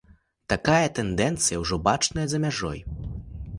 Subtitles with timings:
[0.53, 2.79] Такая тэндэнцыя ўжо бачная за мяжой.